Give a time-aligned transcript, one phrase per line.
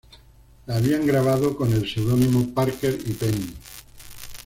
[0.65, 3.53] La habían grabado con el seudónimo "Parker y Penny".